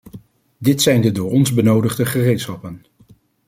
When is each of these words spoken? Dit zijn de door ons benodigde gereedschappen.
Dit 0.57 0.81
zijn 0.81 1.01
de 1.01 1.11
door 1.11 1.31
ons 1.31 1.53
benodigde 1.53 2.05
gereedschappen. 2.05 2.85